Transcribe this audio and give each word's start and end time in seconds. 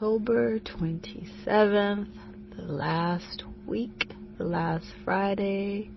October 0.00 0.60
27th, 0.60 2.06
the 2.54 2.62
last 2.62 3.42
week, 3.66 4.12
the 4.38 4.44
last 4.44 4.86
Friday 5.04 5.90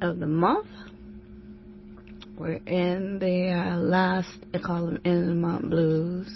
of 0.00 0.18
the 0.18 0.26
month. 0.26 0.66
We're 2.36 2.60
in 2.66 3.20
the 3.20 3.52
uh, 3.52 3.76
last, 3.76 4.36
I 4.52 4.58
call 4.58 4.86
them 4.86 5.00
end 5.04 5.20
of 5.22 5.28
the 5.28 5.34
month 5.34 5.70
blues. 5.70 6.28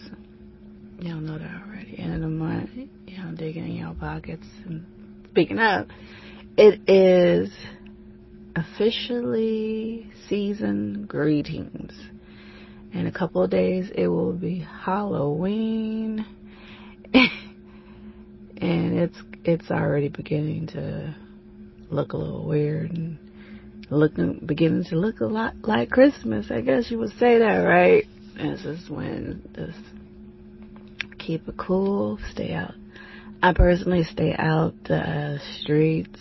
Y'all 1.00 1.16
know 1.16 1.36
that 1.36 1.62
already. 1.66 1.98
End 1.98 2.14
of 2.14 2.20
the 2.20 2.28
month, 2.28 2.70
y'all 3.08 3.32
digging 3.34 3.64
in 3.64 3.72
your 3.72 3.94
pockets. 3.94 4.46
And 4.66 4.86
speaking 5.32 5.58
of, 5.58 5.88
it 6.56 6.80
is 6.88 7.50
officially 8.54 10.12
season 10.28 11.06
greetings. 11.08 11.92
In 12.92 13.08
a 13.08 13.12
couple 13.12 13.42
of 13.42 13.50
days, 13.50 13.90
it 13.92 14.06
will 14.06 14.32
be 14.32 14.60
Halloween. 14.60 16.24
It's 18.98 19.18
it's 19.44 19.70
already 19.70 20.08
beginning 20.08 20.66
to 20.68 21.14
look 21.90 22.12
a 22.12 22.16
little 22.16 22.46
weird 22.46 22.90
and 22.90 23.18
looking 23.90 24.40
beginning 24.44 24.84
to 24.84 24.96
look 24.96 25.20
a 25.20 25.26
lot 25.26 25.54
like 25.62 25.90
Christmas. 25.90 26.50
I 26.50 26.60
guess 26.60 26.90
you 26.90 26.98
would 26.98 27.16
say 27.18 27.38
that, 27.38 27.58
right? 27.58 28.04
This 28.36 28.64
is 28.64 28.90
when 28.90 29.42
just 29.54 29.78
keep 31.18 31.48
it 31.48 31.56
cool, 31.56 32.18
stay 32.32 32.52
out. 32.52 32.74
I 33.42 33.52
personally 33.52 34.04
stay 34.04 34.34
out 34.38 34.74
the 34.84 35.40
streets, 35.60 36.20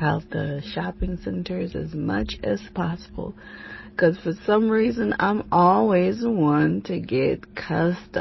out 0.00 0.22
the 0.30 0.62
shopping 0.72 1.18
centers 1.22 1.74
as 1.74 1.94
much 1.94 2.34
as 2.42 2.60
possible. 2.74 3.34
Cause 3.96 4.18
for 4.22 4.32
some 4.46 4.70
reason 4.70 5.14
I'm 5.18 5.46
always 5.52 6.20
the 6.20 6.30
one 6.30 6.82
to 6.82 6.98
get 6.98 7.54
cussed 7.54 8.16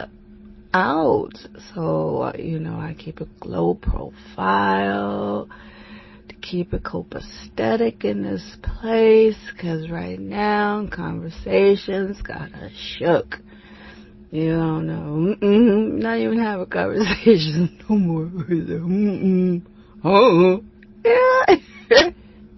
out. 0.74 1.34
So, 1.74 2.22
uh, 2.24 2.34
you 2.38 2.60
know, 2.60 2.76
I 2.76 2.96
keep 2.98 3.20
a 3.22 3.28
low 3.44 3.74
profile 3.74 5.50
to 6.30 6.36
keep 6.36 6.74
it 6.74 6.84
copacetic 6.84 8.04
in 8.04 8.24
this 8.24 8.58
place. 8.62 9.38
Cause 9.60 9.90
right 9.90 10.20
now, 10.20 10.88
conversations 10.92 12.22
got 12.22 12.54
us 12.54 12.72
shook. 12.76 13.40
You 14.32 14.52
don't 14.52 14.88
know. 14.88 15.36
Mm-mm, 15.42 16.00
not 16.00 16.18
even 16.18 16.40
have 16.40 16.62
a 16.62 16.66
conversation 16.66 17.78
no 17.90 17.98
more. 17.98 18.26
Mm-mm. 18.26 19.62
Oh, 20.04 20.64
yeah. 21.04 21.56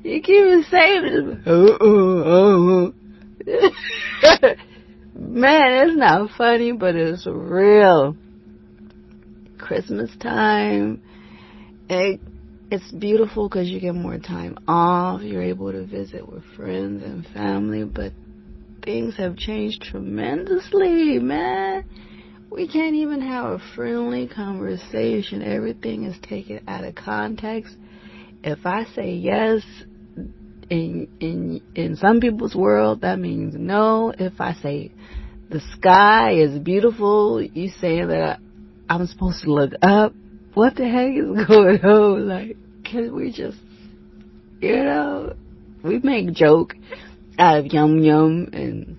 you 0.04 0.22
keep 0.22 0.26
it 0.28 0.66
saying 0.70 1.42
Oh, 1.46 1.78
oh, 1.82 2.94
oh. 4.28 4.56
Man, 5.34 5.88
it's 5.88 5.98
not 5.98 6.30
funny, 6.38 6.74
but 6.74 6.96
it's 6.96 7.26
real. 7.26 8.16
Christmas 9.58 10.12
time. 10.22 11.02
It, 11.90 12.22
it's 12.70 12.92
beautiful 12.92 13.50
because 13.50 13.68
you 13.68 13.80
get 13.80 13.96
more 13.96 14.20
time 14.20 14.60
off. 14.68 15.24
You're 15.24 15.42
able 15.42 15.72
to 15.72 15.88
visit 15.88 16.32
with 16.32 16.44
friends 16.56 17.02
and 17.02 17.26
family, 17.34 17.84
but 17.84 18.14
things 18.86 19.18
have 19.18 19.36
changed 19.36 19.82
tremendously, 19.82 21.18
man. 21.18 21.86
We 22.52 22.68
can't 22.68 22.94
even 22.94 23.20
have 23.22 23.46
a 23.54 23.60
friendly 23.76 24.28
conversation. 24.28 25.42
Everything 25.42 26.04
is 26.04 26.16
taken 26.22 26.64
out 26.68 26.84
of 26.84 26.94
context. 26.94 27.76
If 28.44 28.68
I 28.68 28.86
say 28.94 29.14
yes, 29.14 29.64
in 30.70 31.08
in 31.20 31.62
in 31.76 31.96
some 31.96 32.20
people's 32.20 32.56
world 32.56 33.02
that 33.02 33.20
means 33.20 33.56
no. 33.58 34.14
If 34.18 34.40
I 34.40 34.54
say 34.54 34.92
the 35.54 35.62
sky 35.78 36.32
is 36.32 36.58
beautiful, 36.58 37.40
you 37.40 37.70
saying 37.80 38.08
that 38.08 38.40
I'm 38.90 39.06
supposed 39.06 39.44
to 39.44 39.54
look 39.54 39.74
up. 39.84 40.14
What 40.56 40.76
the 40.76 40.90
heck 40.90 41.12
is 41.12 41.48
going 41.48 41.80
on? 41.86 42.28
Like, 42.28 42.58
can 42.84 43.16
we 43.16 43.32
just, 43.32 43.60
you 44.62 44.76
know, 44.78 45.36
we 45.84 46.00
make 46.00 46.34
joke 46.34 46.74
out 47.38 47.60
of 47.60 47.68
yum 47.68 48.00
yum 48.00 48.50
and 48.52 48.98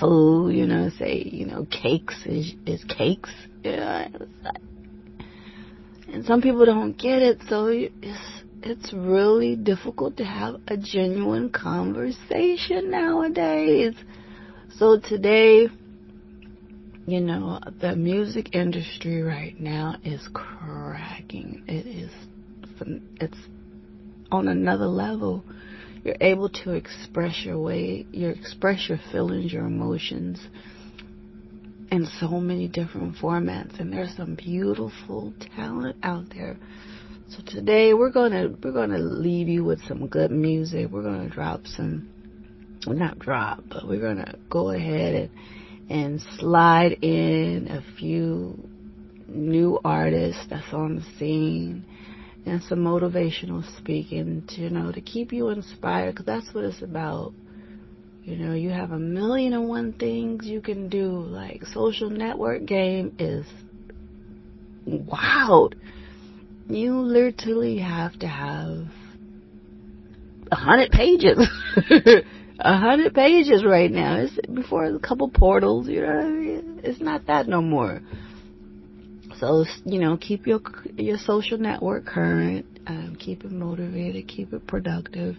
food, 0.00 0.54
you 0.54 0.66
know, 0.66 0.88
say, 0.98 1.22
you 1.22 1.44
know, 1.44 1.66
cakes 1.66 2.16
is, 2.24 2.54
is 2.64 2.82
cakes, 2.84 3.30
know, 3.62 4.06
and 6.10 6.24
some 6.24 6.40
people 6.40 6.64
don't 6.64 6.96
get 6.96 7.20
it, 7.20 7.40
so 7.46 7.66
it's, 7.66 8.42
it's 8.62 8.92
really 8.94 9.54
difficult 9.54 10.16
to 10.16 10.24
have 10.24 10.62
a 10.66 10.78
genuine 10.78 11.50
conversation 11.50 12.90
nowadays. 12.90 13.94
So 14.76 15.00
today, 15.00 15.68
you 17.06 17.20
know, 17.20 17.60
the 17.80 17.96
music 17.96 18.54
industry 18.54 19.22
right 19.22 19.58
now 19.58 19.96
is 20.04 20.28
cracking. 20.32 21.64
It 21.66 21.86
is, 21.86 22.10
it's 23.20 23.38
on 24.30 24.48
another 24.48 24.86
level. 24.86 25.44
You're 26.04 26.16
able 26.20 26.48
to 26.50 26.72
express 26.72 27.44
your 27.44 27.58
way, 27.58 28.06
you 28.12 28.28
express 28.28 28.88
your 28.88 28.98
feelings, 29.10 29.52
your 29.52 29.66
emotions 29.66 30.40
in 31.90 32.06
so 32.20 32.28
many 32.40 32.68
different 32.68 33.16
formats. 33.16 33.80
And 33.80 33.92
there's 33.92 34.14
some 34.16 34.36
beautiful 34.36 35.32
talent 35.56 35.96
out 36.02 36.26
there 36.34 36.56
so 37.30 37.42
today 37.44 37.92
we're 37.92 38.10
gonna 38.10 38.48
we're 38.62 38.72
gonna 38.72 38.98
leave 38.98 39.48
you 39.48 39.62
with 39.62 39.84
some 39.84 40.06
good 40.06 40.30
music. 40.30 40.88
We're 40.90 41.02
gonna 41.02 41.28
drop 41.28 41.66
some, 41.66 42.08
well, 42.88 42.98
not 42.98 43.18
drop, 43.18 43.62
but 43.68 43.86
we're 43.86 44.00
gonna 44.00 44.34
go 44.48 44.70
ahead 44.70 45.14
and 45.14 45.30
and 45.90 46.20
slide 46.38 46.92
in 47.02 47.68
a 47.70 47.82
few 47.98 48.68
new 49.26 49.78
artists 49.84 50.44
that's 50.48 50.72
on 50.72 50.96
the 50.96 51.02
scene 51.18 51.84
and 52.44 52.62
some 52.62 52.80
motivational 52.80 53.64
speaking 53.78 54.42
to 54.48 54.62
you 54.62 54.70
know 54.70 54.92
to 54.92 55.00
keep 55.00 55.32
you 55.32 55.48
inspired 55.48 56.12
because 56.12 56.26
that's 56.26 56.54
what 56.54 56.64
it's 56.64 56.82
about. 56.82 57.32
You 58.22 58.36
know 58.36 58.54
you 58.54 58.70
have 58.70 58.92
a 58.92 58.98
million 58.98 59.52
and 59.52 59.68
one 59.68 59.92
things 59.92 60.46
you 60.46 60.60
can 60.60 60.88
do. 60.88 61.10
Like 61.10 61.64
social 61.66 62.10
network 62.10 62.64
game 62.64 63.14
is 63.18 63.46
wild. 64.86 65.74
You 66.68 66.94
literally 67.00 67.78
have 67.78 68.18
to 68.20 68.26
have 68.26 68.86
a 70.50 70.56
hundred 70.56 70.90
pages. 70.90 71.46
A 72.60 72.76
hundred 72.76 73.14
pages 73.14 73.64
right 73.64 73.90
now. 73.90 74.16
It's 74.16 74.36
before 74.52 74.84
a 74.86 74.98
couple 74.98 75.28
portals, 75.28 75.88
you 75.88 76.00
know 76.00 76.08
what 76.08 76.24
I 76.24 76.28
mean? 76.28 76.80
It's 76.82 77.00
not 77.00 77.26
that 77.26 77.46
no 77.46 77.62
more. 77.62 78.00
So, 79.38 79.64
you 79.84 80.00
know, 80.00 80.16
keep 80.16 80.46
your 80.46 80.60
your 80.96 81.18
social 81.18 81.58
network 81.58 82.06
current, 82.06 82.66
um, 82.88 83.16
keep 83.18 83.44
it 83.44 83.52
motivated, 83.52 84.26
keep 84.26 84.52
it 84.52 84.66
productive. 84.66 85.36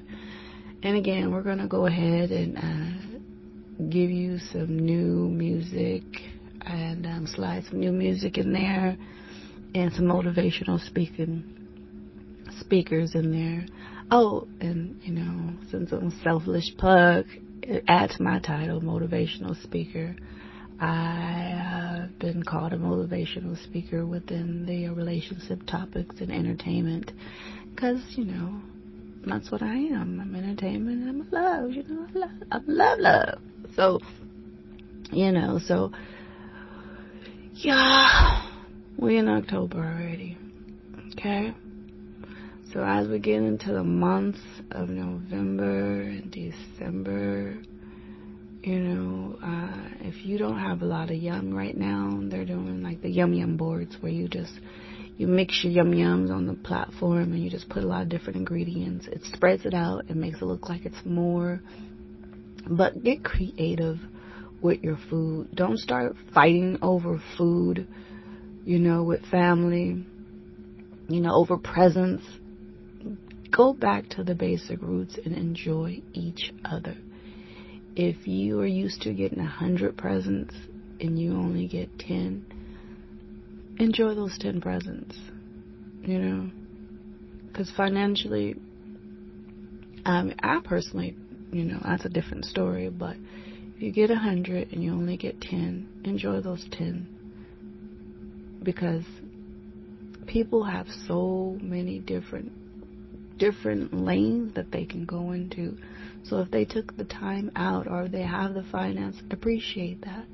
And 0.81 0.96
again, 0.96 1.34
we're 1.34 1.44
gonna 1.44 1.68
go 1.68 1.88
ahead 1.88 2.31
and 2.31 2.57
uh, 2.57 3.90
give 3.90 4.09
you 4.09 4.38
some 4.38 4.80
new 4.80 5.28
music 5.28 6.03
and 6.62 7.06
um, 7.06 7.28
slide 7.28 7.66
some 7.69 7.81
new 7.81 7.91
music 7.91 8.38
in 8.38 8.53
there 8.53 8.96
and 9.75 9.94
some 9.94 10.06
motivational 10.06 10.80
speaking 10.80 11.44
speakers 12.59 13.16
in 13.16 13.31
there. 13.31 13.66
Oh, 14.12 14.47
and 14.59 15.00
you 15.03 15.14
know, 15.14 15.53
since 15.70 15.92
I'm 15.92 16.08
a 16.08 16.24
selfish 16.24 16.75
plug, 16.78 17.25
add 17.88 18.09
to 18.12 18.24
my 18.24 18.40
title, 18.40 18.81
motivational 18.81 19.62
speaker. 19.62 20.16
I 20.81 22.00
have 22.02 22.19
been 22.19 22.44
called 22.44 22.72
a 22.74 22.78
motivational 22.78 23.62
speaker 23.64 24.06
within 24.06 24.66
the 24.66 24.88
relationship 24.90 25.66
topics 25.68 26.16
and 26.22 26.31
entertainment, 26.31 27.12
because 27.75 28.02
you 28.16 28.25
know 28.25 28.62
that's 29.25 29.52
what 29.52 29.62
I 29.62 29.75
am. 29.75 30.19
I'm 30.22 30.36
entertainment. 30.36 31.08
I'm 31.08 31.30
love. 31.31 31.72
You 31.72 31.84
know, 31.84 32.08
I 32.16 32.18
love. 32.18 32.31
I'm 32.52 32.64
love, 32.68 33.00
love. 33.00 33.40
So, 33.75 34.00
you 35.12 35.31
know, 35.31 35.59
so 35.64 35.92
yeah 37.53 38.50
we're 38.98 39.19
in 39.19 39.28
October 39.28 39.78
already. 39.78 40.38
Okay? 41.12 41.54
So 42.74 42.83
as 42.83 43.07
we 43.07 43.19
get 43.19 43.42
into 43.42 43.74
the 43.74 43.83
months 43.83 44.39
of 44.71 44.89
November 44.89 46.01
and 46.01 46.31
December, 46.31 47.57
you 48.62 48.80
know, 48.80 49.38
uh, 49.44 49.89
if 50.01 50.25
you 50.25 50.38
don't 50.38 50.60
have 50.60 50.81
a 50.81 50.86
lot 50.86 51.10
of 51.10 51.18
yum 51.18 51.54
right 51.54 51.75
now, 51.75 52.19
they're 52.24 52.45
doing 52.45 52.83
like 52.83 53.01
the 53.01 53.10
yum 53.10 53.33
yum 53.33 53.57
boards 53.57 53.95
where 54.01 54.12
you 54.12 54.27
just 54.27 54.54
you 55.18 55.27
mix 55.27 55.63
your 55.63 55.74
yum 55.74 55.92
yums 55.92 56.31
on 56.31 56.45
the 56.45 56.54
platform 56.54 57.33
and 57.33 57.44
you 57.44 57.50
just 57.50 57.69
put 57.69 57.83
a 57.83 57.88
lot 57.88 58.04
of 58.04 58.10
different 58.10 58.38
ingredients. 58.38 59.07
It 59.07 59.22
spreads 59.33 59.65
it 59.65 59.74
out. 59.74 60.06
It 60.10 60.15
makes 60.15 60.42
it 60.42 60.45
look 60.45 60.69
like 60.69 60.86
it's 60.86 61.06
more. 61.06 61.60
But 62.69 63.04
get 63.04 63.24
creative 63.24 63.98
with 64.62 64.83
your 64.83 64.98
food. 65.10 65.50
Don't 65.56 65.77
start 65.77 66.15
fighting 66.33 66.77
over 66.81 67.22
food 67.38 67.88
you 68.69 68.77
know, 68.77 69.01
with 69.01 69.25
family, 69.25 70.06
you 71.07 71.22
know, 71.22 71.33
over 71.33 71.57
presents. 71.57 72.24
Go 73.51 73.74
back 73.74 74.10
to 74.10 74.24
the 74.24 74.36
basic 74.36 74.81
roots 74.81 75.18
and 75.24 75.36
enjoy 75.36 76.01
each 76.13 76.54
other. 76.63 76.96
If 77.96 78.28
you 78.28 78.60
are 78.60 78.68
used 78.68 79.01
to 79.01 79.13
getting 79.13 79.40
a 79.40 79.48
hundred 79.48 79.98
presents 79.98 80.56
and 81.01 81.18
you 81.19 81.34
only 81.34 81.68
get 81.68 81.98
ten, 81.98 82.46
enjoy 83.80 84.13
those 84.13 84.38
10 84.38 84.62
presents, 84.62 85.18
you 86.04 86.19
know? 86.19 86.51
Because 87.48 87.72
financially, 87.75 88.56
um, 90.06 90.34
I 90.42 90.60
personally, 90.63 91.16
you 91.51 91.63
know, 91.63 91.80
that's 91.84 92.06
a 92.06 92.10
different 92.10 92.46
story, 92.46 92.90
but 92.90 93.16
if 93.75 93.81
you 93.81 93.92
get 93.92 94.12
a 94.12 94.16
100 94.16 94.74
and 94.74 94.84
you 94.84 94.92
only 94.92 95.18
get 95.18 95.42
10, 95.42 96.01
enjoy 96.04 96.42
those 96.42 96.66
10. 96.72 97.07
Because 98.62 99.06
people 100.28 100.63
have 100.63 100.88
so 101.07 101.57
many 101.62 102.00
different 102.00 102.51
different 103.39 103.94
lanes 103.94 104.53
that 104.53 104.71
they 104.71 104.86
can 104.86 105.06
go 105.06 105.31
into. 105.31 105.77
So 106.24 106.41
if 106.41 106.51
they 106.51 106.65
took 106.65 106.95
the 106.95 107.06
time 107.06 107.51
out 107.56 107.88
or 107.88 108.07
they 108.07 108.21
have 108.21 108.53
the 108.53 108.65
finance, 108.71 109.15
appreciate 109.31 110.01
that. 110.06 110.25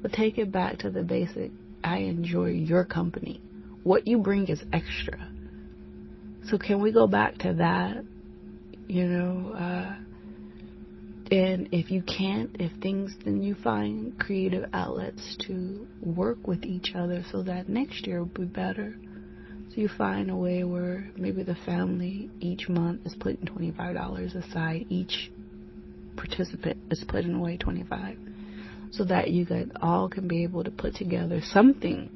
But 0.00 0.12
take 0.12 0.38
it 0.38 0.50
back 0.50 0.78
to 0.78 0.90
the 0.90 1.02
basic 1.02 1.50
I 1.84 1.98
enjoy 1.98 2.50
your 2.50 2.84
company. 2.84 3.40
What 3.82 4.06
you 4.06 4.18
bring 4.18 4.46
is 4.48 4.62
extra. 4.72 5.28
So 6.48 6.58
can 6.58 6.80
we 6.80 6.92
go 6.92 7.06
back 7.06 7.38
to 7.38 7.54
that? 7.54 8.04
You 8.88 9.04
know, 9.04 9.52
uh, 9.52 9.96
and 11.32 11.68
if 11.72 11.90
you 11.90 12.02
can't, 12.02 12.50
if 12.60 12.72
things, 12.82 13.16
then 13.24 13.42
you 13.42 13.54
find 13.54 14.18
creative 14.18 14.68
outlets 14.72 15.36
to 15.46 15.86
work 16.02 16.46
with 16.46 16.64
each 16.64 16.92
other 16.94 17.24
so 17.32 17.42
that 17.44 17.68
next 17.68 18.06
year 18.06 18.18
will 18.18 18.26
be 18.26 18.44
better. 18.44 18.94
So 19.72 19.80
you 19.80 19.88
find 19.88 20.30
a 20.30 20.36
way 20.36 20.64
where 20.64 21.08
maybe 21.16 21.42
the 21.44 21.54
family 21.54 22.28
each 22.40 22.68
month 22.68 23.06
is 23.06 23.14
putting 23.18 23.46
$25 23.46 24.34
aside. 24.34 24.84
Each 24.90 25.32
participant 26.14 26.76
is 26.90 27.02
putting 27.08 27.34
away 27.34 27.56
25 27.56 28.18
so 28.90 29.04
that 29.04 29.30
you 29.30 29.46
guys 29.46 29.68
all 29.80 30.10
can 30.10 30.28
be 30.28 30.42
able 30.42 30.62
to 30.64 30.70
put 30.70 30.94
together 30.94 31.40
something 31.42 32.10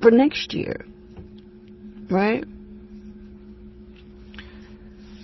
for 0.00 0.12
next 0.12 0.54
year. 0.54 0.86
Right? 2.08 2.44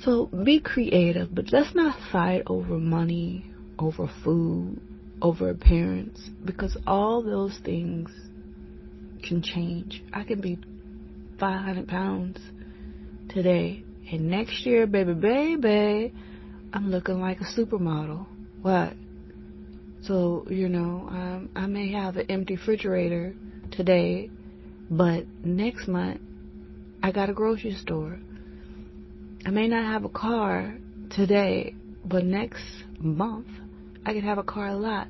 So 0.02 0.26
be 0.26 0.58
creative, 0.58 1.32
but 1.32 1.52
let's 1.52 1.72
not 1.76 1.96
fight 2.10 2.42
over 2.48 2.78
money, 2.78 3.52
over 3.78 4.10
food, 4.24 4.80
over 5.22 5.50
appearance, 5.50 6.30
because 6.44 6.76
all 6.84 7.22
those 7.22 7.60
things 7.64 8.10
can 9.22 9.42
change. 9.42 10.02
I 10.12 10.24
can 10.24 10.40
be 10.40 10.58
500 11.38 11.88
pounds 11.88 12.38
today, 13.28 13.84
and 14.10 14.28
next 14.30 14.64
year, 14.66 14.86
baby, 14.86 15.14
baby, 15.14 16.12
I'm 16.72 16.90
looking 16.90 17.20
like 17.20 17.40
a 17.40 17.44
supermodel. 17.44 18.26
What? 18.62 18.94
So, 20.02 20.46
you 20.48 20.68
know, 20.68 21.08
um, 21.10 21.50
I 21.54 21.66
may 21.66 21.92
have 21.92 22.16
an 22.16 22.30
empty 22.30 22.56
refrigerator 22.56 23.34
today, 23.70 24.30
but 24.90 25.26
next 25.44 25.88
month 25.88 26.20
I 27.02 27.12
got 27.12 27.30
a 27.30 27.32
grocery 27.32 27.74
store. 27.74 28.18
I 29.44 29.50
may 29.50 29.68
not 29.68 29.84
have 29.84 30.04
a 30.04 30.08
car 30.08 30.76
today, 31.10 31.74
but 32.04 32.24
next 32.24 32.64
month 32.98 33.48
I 34.04 34.12
could 34.12 34.24
have 34.24 34.38
a 34.38 34.42
car 34.42 34.68
a 34.68 34.76
lot. 34.76 35.08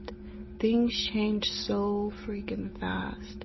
Things 0.60 0.92
change 1.12 1.44
so 1.44 2.12
freaking 2.26 2.78
fast. 2.80 3.44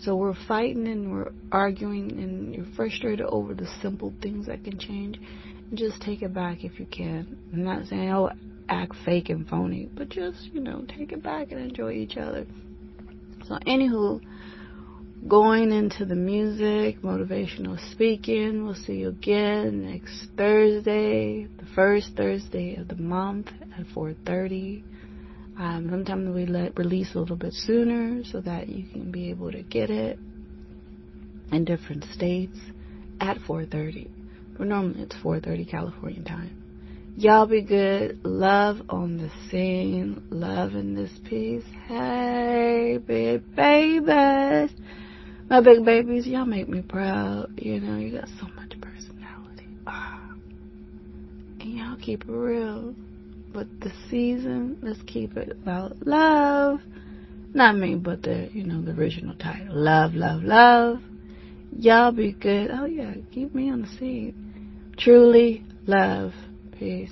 So 0.00 0.14
we're 0.14 0.34
fighting 0.46 0.86
and 0.86 1.12
we're 1.12 1.32
arguing 1.50 2.12
and 2.12 2.54
you're 2.54 2.66
frustrated 2.76 3.26
over 3.26 3.54
the 3.54 3.66
simple 3.82 4.12
things 4.22 4.46
that 4.46 4.62
can 4.62 4.78
change. 4.78 5.20
Just 5.74 6.00
take 6.00 6.22
it 6.22 6.32
back 6.32 6.64
if 6.64 6.78
you 6.78 6.86
can. 6.86 7.36
I'm 7.52 7.64
not 7.64 7.86
saying, 7.86 8.10
oh, 8.10 8.30
act 8.68 8.94
fake 9.04 9.28
and 9.28 9.48
phony, 9.48 9.88
but 9.92 10.08
just, 10.08 10.44
you 10.52 10.60
know, 10.60 10.84
take 10.96 11.12
it 11.12 11.22
back 11.22 11.50
and 11.50 11.60
enjoy 11.60 11.92
each 11.92 12.16
other. 12.16 12.46
So, 13.46 13.58
anywho, 13.66 14.20
going 15.26 15.72
into 15.72 16.04
the 16.04 16.14
music, 16.14 17.02
motivational 17.02 17.78
speaking, 17.92 18.64
we'll 18.64 18.74
see 18.74 18.98
you 18.98 19.08
again 19.08 19.90
next 19.90 20.28
Thursday, 20.36 21.46
the 21.46 21.66
first 21.74 22.12
Thursday 22.16 22.76
of 22.76 22.88
the 22.88 22.96
month 22.96 23.48
at 23.78 23.86
4:30. 23.94 24.82
Um, 25.58 25.88
sometimes 25.90 26.32
we 26.32 26.46
let 26.46 26.78
release 26.78 27.14
a 27.16 27.18
little 27.18 27.36
bit 27.36 27.52
sooner 27.52 28.22
so 28.24 28.40
that 28.42 28.68
you 28.68 28.88
can 28.88 29.10
be 29.10 29.30
able 29.30 29.50
to 29.50 29.62
get 29.62 29.90
it 29.90 30.16
in 31.50 31.64
different 31.64 32.04
states 32.04 32.56
at 33.20 33.38
4:30. 33.38 34.08
But 34.56 34.68
normally 34.68 35.02
it's 35.02 35.16
4:30 35.16 35.68
California 35.68 36.22
time. 36.22 36.50
Y'all 37.16 37.46
be 37.46 37.62
good. 37.62 38.24
Love 38.24 38.82
on 38.88 39.16
the 39.16 39.30
scene. 39.50 40.22
Love 40.30 40.76
in 40.76 40.94
this 40.94 41.10
piece. 41.24 41.64
Hey, 41.88 43.00
big 43.04 43.56
babies. 43.56 44.70
My 45.50 45.60
big 45.60 45.84
babies, 45.84 46.24
y'all 46.28 46.44
make 46.44 46.68
me 46.68 46.82
proud. 46.82 47.58
You 47.60 47.80
know, 47.80 47.98
you 47.98 48.12
got 48.12 48.28
so 48.38 48.46
much 48.54 48.80
personality. 48.80 49.66
Ah. 49.88 50.30
And 51.58 51.72
y'all 51.72 51.96
keep 51.96 52.22
it 52.22 52.30
real 52.30 52.94
with 53.54 53.80
the 53.80 53.92
season. 54.10 54.78
Let's 54.82 55.02
keep 55.06 55.36
it 55.36 55.50
about 55.50 56.06
love. 56.06 56.80
Not 57.54 57.76
me, 57.76 57.94
but 57.94 58.22
the, 58.22 58.48
you 58.52 58.64
know, 58.64 58.82
the 58.82 58.92
original 58.92 59.34
title. 59.36 59.74
Love, 59.74 60.14
love, 60.14 60.42
love. 60.42 61.00
Y'all 61.76 62.12
be 62.12 62.32
good. 62.32 62.70
Oh 62.72 62.84
yeah, 62.84 63.14
keep 63.32 63.54
me 63.54 63.70
on 63.70 63.82
the 63.82 63.88
seat. 63.98 64.34
Truly 64.98 65.64
love. 65.86 66.32
Peace. 66.78 67.10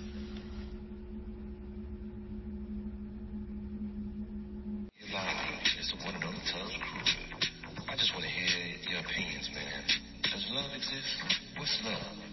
Love? 11.84 12.25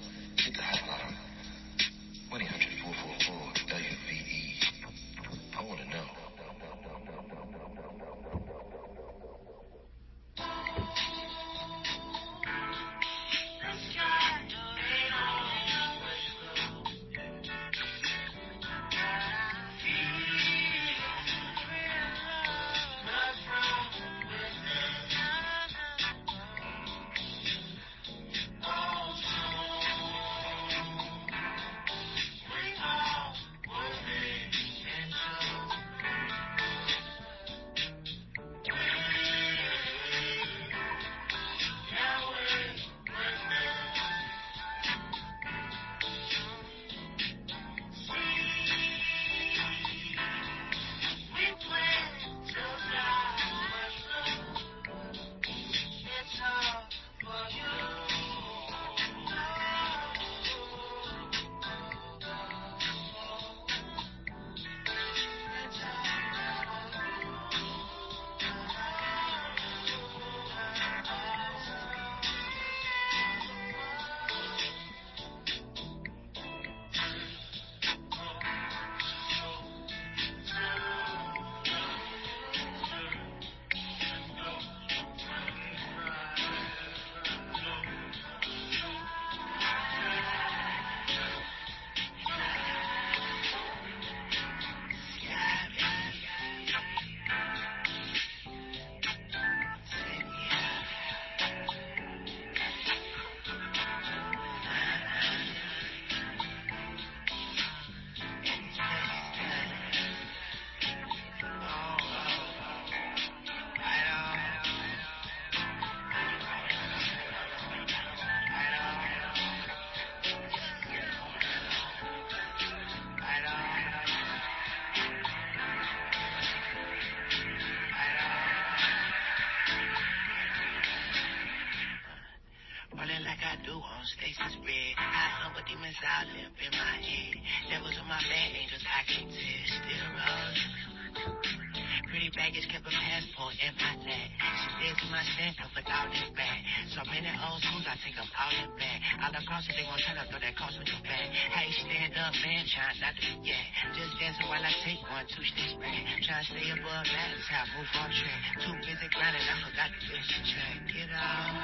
Stay 156.44 156.70
above 156.76 157.08
that, 157.08 157.32
top, 157.48 157.68
move 157.78 157.88
on 157.96 158.12
track. 158.12 158.42
Too 158.60 158.76
busy 158.84 159.08
grinding, 159.16 159.48
I 159.48 159.56
forgot 159.64 159.90
to 159.96 160.12
the 160.12 160.20
track. 160.44 160.78
Get 160.92 161.10
out. 161.16 161.56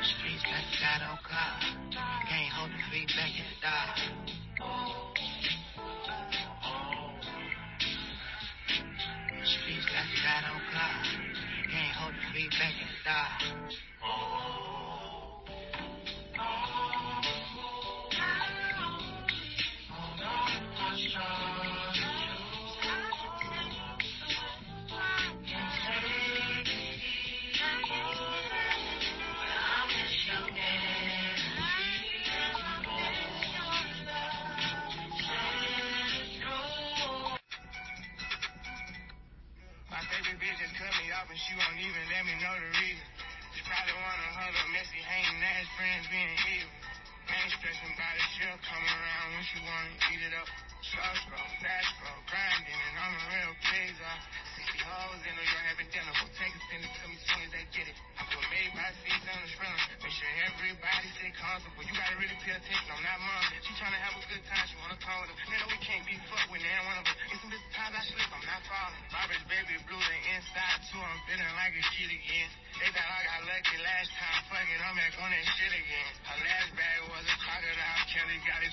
Streets 0.00 0.44
got 0.44 0.64
God 0.80 1.00
on 1.12 1.18
car. 1.20 1.54
Can't 2.28 2.52
hold 2.56 2.70
the 2.72 2.80
feet 2.88 3.08
back 3.12 3.32
in 3.36 3.44
the 3.44 3.58
dark. 3.60 3.96
Streets 9.44 9.86
got 9.92 10.08
God 10.24 10.44
on 10.48 10.60
car. 10.72 10.96
Can't 11.68 11.94
hold 12.00 12.14
the 12.14 12.24
feet 12.32 12.52
back 12.56 12.72
in 12.72 12.88
the 12.88 13.00
dark. 13.04 13.36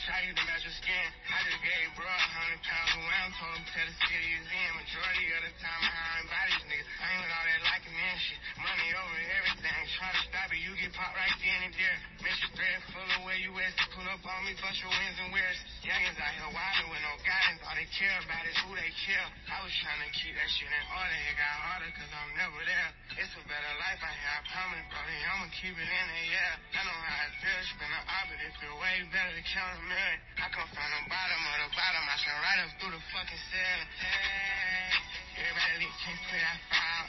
It 0.02 0.10
tight 0.10 0.34
to 0.34 0.46
match 0.50 0.66
her 0.66 0.74
skin. 0.82 1.08
I 1.30 1.46
just 1.46 1.62
gave 1.62 1.94
bro 1.94 2.10
a 2.10 2.30
hundred 2.34 2.58
pounds 2.66 2.90
around, 2.98 3.38
told 3.38 3.54
him 3.54 3.66
tell 3.70 3.86
the 3.86 3.94
city 4.02 4.34
is 4.34 4.50
in. 4.50 4.70
Majority 4.82 5.26
of 5.30 5.42
the 5.46 5.54
time 5.62 5.78
I 5.78 5.94
hide 5.94 6.26
bodies, 6.26 6.64
niggas. 6.74 6.90
I 6.98 7.06
ain't 7.06 7.22
with 7.22 7.30
all 7.30 7.46
that 7.46 7.62
liking 7.70 7.94
and 7.94 8.18
shit. 8.18 8.42
Money 8.66 8.90
over 8.98 9.20
everything, 9.38 9.78
try 9.94 10.10
to 10.10 10.22
stop 10.26 10.50
it, 10.50 10.58
you 10.58 10.74
get 10.82 10.90
popped 10.98 11.14
right 11.14 11.38
then 11.38 11.70
and 11.70 11.74
there. 11.78 11.98
Mission 12.18 12.50
thread 12.58 12.82
full 12.90 13.10
of 13.14 13.22
where 13.30 13.38
you 13.38 13.54
at, 13.62 13.78
pull 13.94 14.10
up 14.10 14.26
on 14.26 14.42
me, 14.50 14.58
bust 14.58 14.82
your 14.82 14.90
wings 14.90 15.18
and 15.22 15.30
wears. 15.30 15.60
Youngins 15.86 16.18
out 16.18 16.34
here 16.34 16.50
wildin' 16.50 16.90
with 16.90 17.04
no 17.06 17.14
guidance, 17.22 17.62
all 17.62 17.78
they 17.78 17.90
care 17.94 18.18
about 18.26 18.42
is 18.50 18.58
who 18.66 18.74
they 18.74 18.90
kill. 19.06 19.28
I 19.54 19.62
was 19.62 19.74
trying 19.86 20.02
to 20.02 20.10
keep 20.18 20.34
that 20.34 20.50
shit 20.50 20.66
in 20.66 20.86
order, 20.98 21.14
it 21.30 21.38
got 21.38 21.54
harder 21.62 21.94
cause 21.94 22.10
I'm 22.10 22.32
never 22.42 22.58
there. 22.66 22.90
It's 23.22 23.34
a 23.38 23.44
better 23.46 23.74
life 23.78 24.02
out 24.02 24.18
here, 24.18 24.34
I 24.34 24.42
promise, 24.50 24.86
brother, 24.90 25.14
I'ma 25.30 25.46
keep 25.62 25.78
it 25.78 25.90
in 25.94 26.06
there, 26.10 26.30
yeah. 26.34 26.54
I 26.74 26.82
know 26.90 26.98
how 27.06 27.22
it 27.30 27.34
feels, 27.38 27.70
spin 27.70 27.86
an 27.86 28.02
orbit, 28.02 28.40
it 28.50 28.54
feel 28.58 28.76
way 28.82 29.06
better 29.14 29.34
to 29.38 29.46
count 29.46 29.91
million. 29.92 30.20
I 30.40 30.48
come 30.56 30.68
from 30.72 30.88
the 30.88 31.02
bottom 31.12 31.42
of 31.52 31.56
the 31.68 31.70
bottom, 31.76 32.04
I 32.08 32.16
shine 32.24 32.40
right 32.40 32.60
up 32.64 32.72
through 32.80 32.94
the 32.96 33.04
fucking 33.12 33.42
ceiling. 33.52 33.90
Hey, 34.00 35.44
everybody 35.44 35.84
leave, 35.84 35.96
can't 36.00 36.22
play 36.32 36.40
that 36.40 36.60
foul. 36.72 37.06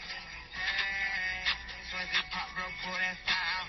Hey, 0.51 1.47
so 1.87 1.95
as 2.03 2.11
it 2.11 2.27
pop, 2.35 2.49
bro, 2.59 2.67
pull 2.83 2.99
that 2.99 3.19
foul. 3.23 3.65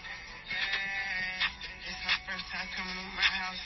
Hey, 0.49 1.93
it's 1.93 2.01
my 2.01 2.17
first 2.25 2.45
time 2.49 2.67
coming 2.73 2.97
to 2.97 3.05
my 3.13 3.29
house. 3.37 3.63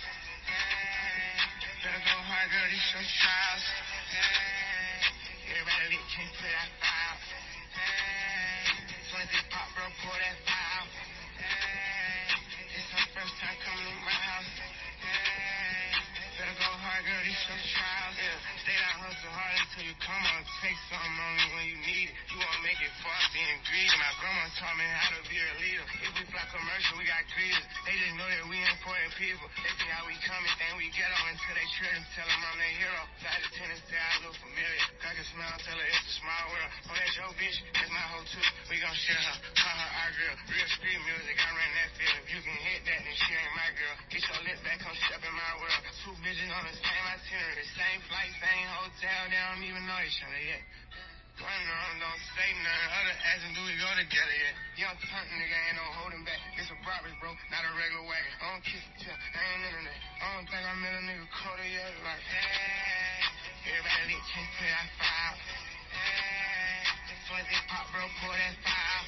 Hey, 0.51 1.39
better 1.80 2.01
go 2.04 2.16
hard, 2.27 2.48
girl, 2.51 2.68
these 2.68 2.88
your 2.92 3.08
trials. 3.08 3.66
Hey, 4.12 5.56
everybody 5.56 5.96
leave, 5.96 6.08
can't 6.12 6.32
play 6.44 6.51
that 6.51 6.72
foul. 6.84 7.16
Hey, 7.72 8.68
so 9.08 9.13
as 9.16 9.32
it 9.32 9.46
pop, 9.48 9.68
bro, 9.80 9.88
pull 10.04 10.12
that 10.12 10.38
foul. 10.44 10.84
Hey, 11.39 12.36
it's 12.75 12.89
my 12.92 13.06
first 13.16 13.34
time 13.39 13.56
coming 13.63 13.88
to 13.88 13.96
my 14.04 14.12
house. 14.12 14.77
Hard, 17.48 18.57
stay 18.68 18.76
down, 18.84 19.00
hustle 19.00 19.32
hard 19.32 19.56
until 19.64 19.84
you 19.88 19.96
come 20.04 20.24
on. 20.28 20.44
Take 20.60 20.76
something 20.92 21.16
on 21.16 21.32
me 21.40 21.46
when 21.56 21.66
you 21.72 21.78
need 21.88 22.08
it. 22.12 22.16
You 22.28 22.36
won't 22.36 22.62
make 22.68 22.76
it 22.84 22.92
far 23.00 23.16
being 23.32 23.60
greedy. 23.64 23.96
My 23.96 24.12
grandma 24.20 24.44
taught 24.60 24.76
me 24.76 24.84
how 24.84 25.08
to 25.16 25.24
be 25.32 25.40
a 25.40 25.52
leader. 25.64 25.88
If 26.04 26.12
we 26.20 26.24
fly 26.28 26.44
commercial, 26.52 27.00
we 27.00 27.08
got 27.08 27.24
greeters. 27.32 27.64
They 27.88 27.96
just 27.96 28.16
know 28.20 28.28
that 28.28 28.44
we 28.52 28.60
important 28.60 29.16
people. 29.16 29.48
They 29.64 29.72
see 29.72 29.88
how 29.88 30.04
we 30.04 30.20
coming, 30.20 30.52
think 30.60 30.76
we 30.76 30.92
get 30.92 31.08
on 31.08 31.32
until 31.32 31.56
they 31.56 31.68
and 31.78 32.04
tell 32.12 32.28
them 32.28 32.42
I'm 32.44 32.58
their 32.60 32.76
hero. 32.76 33.02
Flight 33.24 33.40
attendants 33.48 33.86
say 33.88 33.96
I 33.96 34.14
look 34.28 34.36
familiar. 34.36 34.84
I 35.00 35.12
can 35.16 35.28
smile, 35.32 35.56
tell 35.64 35.78
her 35.80 35.88
it's 35.88 36.04
a 36.04 36.16
small 36.20 36.44
world. 36.52 36.72
Oh, 36.92 36.96
that's 36.98 37.16
your 37.16 37.32
bitch, 37.40 37.58
that's 37.72 37.92
my 37.94 38.04
hoe 38.12 38.26
too. 38.28 38.44
We 38.68 38.82
gon' 38.84 38.98
share 38.98 39.22
her, 39.32 39.38
call 39.56 39.78
her 39.78 39.92
our 39.94 40.12
girl. 40.18 40.36
Real 40.52 40.70
street 40.76 41.00
music, 41.08 41.38
I 41.38 41.50
ran 41.54 41.72
that 41.72 41.92
field. 41.96 42.18
If 42.18 42.28
you 42.34 42.40
can 42.44 42.58
hit 42.66 42.82
that, 42.84 43.00
then 43.06 43.16
she 43.16 43.32
ain't 43.32 43.54
my 43.56 43.70
girl. 43.78 43.96
Get 44.10 44.22
your 44.26 44.42
lip 44.44 44.60
back, 44.66 44.78
come 44.82 44.98
step 45.06 45.22
in 45.22 45.36
my 45.38 45.54
world. 45.62 45.82
Two 46.02 46.16
bitches 46.26 46.50
on 46.50 46.64
the 46.66 46.76
same 46.82 47.06
itinerary, 47.14 47.66
same 47.78 48.00
flight, 48.10 48.32
same 48.42 48.57
hotel. 48.66 49.20
They 49.30 49.42
don't 49.52 49.66
even 49.66 49.84
know 49.86 50.00
each 50.02 50.22
other 50.26 50.42
yet. 50.42 50.64
One 51.38 51.54
on, 51.54 52.02
don't 52.02 52.24
say 52.34 52.50
nothing. 52.66 52.90
Other 52.98 53.14
asking, 53.30 53.54
do 53.54 53.62
we 53.62 53.78
go 53.78 53.86
together 53.94 54.36
yet? 54.42 54.58
Young 54.74 54.98
turn 55.06 55.22
nigga 55.38 55.58
ain't 55.70 55.78
no 55.78 55.86
holding 56.02 56.26
back. 56.26 56.42
It's 56.58 56.66
a 56.74 56.78
Brabus, 56.82 57.14
bro, 57.22 57.30
not 57.54 57.62
a 57.62 57.72
regular 57.78 58.10
wagon. 58.10 58.34
I 58.42 58.58
don't 58.58 58.66
kiss 58.66 58.82
and 58.82 58.98
tell, 59.06 59.14
I 59.14 59.38
ain't 59.38 59.70
into 59.70 59.86
that. 59.86 60.02
I 60.18 60.26
don't 60.34 60.50
think 60.50 60.66
I 60.66 60.74
met 60.82 60.98
a 60.98 61.02
nigga 61.06 61.30
colder 61.30 61.70
yet. 61.70 61.94
Like, 62.02 62.26
hey, 62.26 63.70
everybody 63.70 64.18
lit, 64.18 64.24
can't 64.34 64.50
play 64.58 64.70
that 64.74 64.90
foul. 64.98 65.34
Hey, 65.94 66.90
so 67.30 67.32
as 67.38 67.46
it 67.54 67.64
pop, 67.70 67.86
bro, 67.94 68.02
pull 68.18 68.34
that 68.34 68.56
foul. 68.66 69.02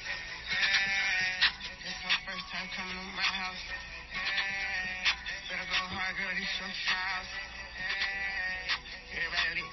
Hey, 0.54 1.82
it's 1.82 1.98
my 2.06 2.14
first 2.30 2.46
time 2.54 2.68
coming 2.78 2.94
to 2.94 3.04
my 3.18 3.26
house. 3.26 3.64
Hey, 4.14 5.02
better 5.50 5.66
go 5.66 5.82
hard, 5.98 6.14
girl, 6.14 6.30
these 6.38 6.46
your 6.62 6.70
trials. 6.86 7.30
Hey, 9.10 9.18
everybody 9.26 9.66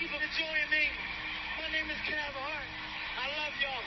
you 0.00 0.06
for 0.06 0.22
enjoying 0.22 0.70
me. 0.70 0.84
My 1.58 1.66
name 1.74 1.90
is 1.90 1.98
Cav 2.06 2.30
Hart. 2.30 2.70
I 3.18 3.26
love 3.34 3.54
y'all. 3.58 3.82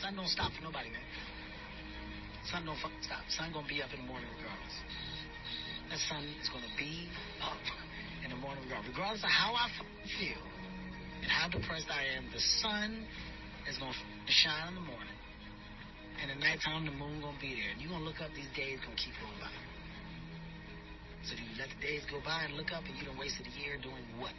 Sun 0.00 0.16
don't 0.16 0.28
stop 0.28 0.48
for 0.56 0.64
nobody, 0.64 0.88
man. 0.88 1.04
Sun 2.48 2.64
don't 2.64 2.80
fucking 2.80 3.04
stop. 3.04 3.20
Sun 3.28 3.52
gonna 3.52 3.68
be 3.68 3.82
up 3.82 3.92
in 3.92 4.00
the 4.00 4.08
morning 4.08 4.28
regardless. 4.40 4.76
That 5.92 6.00
sun 6.08 6.24
is 6.40 6.48
gonna 6.48 6.72
be 6.78 7.12
up 7.44 7.60
in 8.24 8.30
the 8.32 8.40
morning 8.40 8.64
regardless. 8.64 8.96
Regardless 8.96 9.24
of 9.24 9.32
how 9.32 9.52
I 9.52 9.68
feel 10.16 10.40
and 11.20 11.28
how 11.28 11.52
depressed 11.52 11.92
I 11.92 12.16
am, 12.16 12.32
the 12.32 12.40
sun 12.64 13.04
is 13.68 13.76
gonna 13.76 13.92
shine 14.24 14.72
in 14.72 14.74
the 14.80 14.88
morning. 14.88 15.15
And 16.22 16.30
at 16.30 16.38
nighttime, 16.40 16.86
the 16.86 16.96
moon 16.96 17.20
gonna 17.20 17.36
be 17.40 17.54
there. 17.54 17.70
And 17.72 17.80
you 17.80 17.88
gonna 17.88 18.04
look 18.04 18.20
up, 18.20 18.32
these 18.34 18.48
days 18.56 18.80
gonna 18.80 18.96
keep 18.96 19.14
going 19.20 19.36
by. 19.40 19.52
So 21.28 21.34
do 21.36 21.42
you 21.42 21.58
let 21.58 21.68
the 21.74 21.80
days 21.82 22.06
go 22.08 22.22
by 22.24 22.46
and 22.46 22.54
look 22.54 22.72
up 22.72 22.86
and 22.86 22.94
you 22.96 23.04
done 23.04 23.18
wasted 23.18 23.46
a 23.46 23.54
year 23.58 23.76
doing 23.82 24.06
what? 24.18 24.36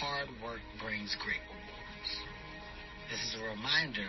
Hard 0.00 0.30
work 0.40 0.62
brings 0.80 1.12
great 1.20 1.42
rewards. 1.44 2.10
This 3.10 3.20
is 3.20 3.36
a 3.36 3.44
reminder 3.52 4.08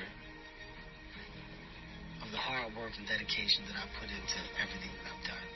of 2.23 2.32
the 2.32 2.39
hard 2.39 2.71
work 2.78 2.95
and 2.97 3.06
dedication 3.06 3.67
that 3.67 3.75
I 3.75 3.86
put 3.99 4.08
into 4.08 4.39
everything 4.58 4.93
that 5.04 5.06
I've 5.12 5.25
done. 5.28 5.49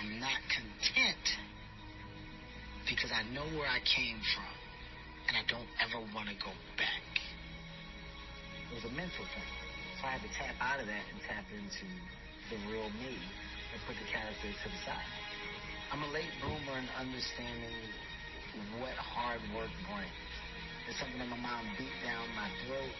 I'm 0.00 0.10
not 0.18 0.40
content 0.50 1.26
because 2.88 3.12
I 3.12 3.22
know 3.30 3.44
where 3.58 3.68
I 3.68 3.78
came 3.84 4.18
from 4.34 4.54
and 5.28 5.36
I 5.36 5.44
don't 5.46 5.68
ever 5.84 6.00
want 6.14 6.28
to 6.28 6.36
go 6.40 6.50
back. 6.76 7.03
Was 8.74 8.90
a 8.90 8.96
mental 8.98 9.22
thing. 9.22 9.50
So 10.02 10.10
I 10.10 10.18
had 10.18 10.22
to 10.26 10.32
tap 10.34 10.58
out 10.58 10.82
of 10.82 10.90
that 10.90 11.04
and 11.06 11.22
tap 11.30 11.46
into 11.54 11.86
the 12.50 12.58
real 12.66 12.90
me 12.98 13.14
and 13.70 13.78
put 13.86 13.94
the 13.94 14.08
character 14.10 14.50
to 14.50 14.66
the 14.66 14.80
side. 14.82 15.10
I'm 15.94 16.02
a 16.02 16.10
late 16.10 16.26
bloomer 16.42 16.82
in 16.82 16.86
understanding 16.98 17.70
what 18.82 18.98
hard 18.98 19.38
work 19.54 19.70
brings. 19.86 20.10
It's 20.90 20.98
something 20.98 21.22
that 21.22 21.30
my 21.30 21.38
mom 21.38 21.62
beat 21.78 21.94
down 22.02 22.26
my 22.34 22.50
throat, 22.66 22.94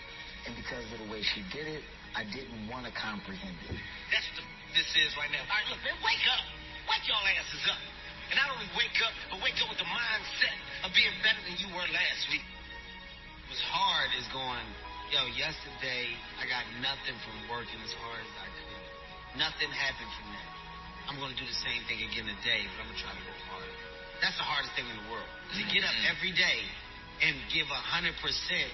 and 0.46 0.54
because 0.54 0.86
of 0.94 1.02
the 1.02 1.10
way 1.10 1.26
she 1.26 1.42
did 1.50 1.66
it, 1.66 1.82
I 2.14 2.22
didn't 2.22 2.70
want 2.70 2.86
to 2.86 2.94
comprehend 2.94 3.58
it. 3.66 3.74
That's 4.14 4.30
what 4.38 4.46
this 4.78 4.86
is 4.94 5.10
right 5.18 5.28
now. 5.34 5.42
All 5.42 5.58
right, 5.58 5.68
look, 5.74 5.82
man, 5.82 5.98
wake 6.06 6.26
up. 6.30 6.44
Wake 6.86 7.02
y'all 7.10 7.18
asses 7.34 7.66
up. 7.66 7.82
And 8.30 8.38
not 8.38 8.54
only 8.54 8.70
wake 8.78 8.94
up, 9.02 9.10
but 9.26 9.42
wake 9.42 9.58
up 9.58 9.74
with 9.74 9.82
the 9.82 9.90
mindset 9.90 10.56
of 10.86 10.94
being 10.94 11.12
better 11.26 11.42
than 11.50 11.58
you 11.58 11.66
were 11.74 11.88
last 11.90 12.22
week. 12.30 12.46
What's 13.50 13.60
hard 13.74 14.14
is 14.16 14.26
going, 14.30 14.66
yo, 15.12 15.26
yesterday 15.36 16.08
I 16.40 16.48
got 16.48 16.64
nothing 16.80 17.16
from 17.24 17.36
working 17.50 17.80
as 17.82 17.92
hard 18.00 18.22
as 18.22 18.34
I 18.40 18.48
could. 18.48 18.84
Nothing 19.36 19.70
happened 19.74 20.12
from 20.16 20.28
that. 20.32 20.50
I'm 21.10 21.16
going 21.20 21.34
to 21.34 21.40
do 21.40 21.44
the 21.44 21.60
same 21.66 21.84
thing 21.84 22.00
again 22.00 22.24
today, 22.24 22.64
but 22.64 22.84
I'm 22.84 22.88
going 22.88 22.96
to 22.96 23.04
try 23.04 23.12
to 23.12 23.24
work 23.28 23.42
harder. 23.50 23.74
That's 24.24 24.38
the 24.40 24.46
hardest 24.46 24.72
thing 24.72 24.88
in 24.88 24.96
the 24.96 25.08
world. 25.12 25.28
To 25.58 25.62
get 25.68 25.84
up 25.84 25.92
mm-hmm. 25.92 26.12
every 26.16 26.32
day 26.32 26.60
and 27.20 27.36
give 27.52 27.68
a 27.68 27.82
hundred 27.82 28.16
percent 28.24 28.72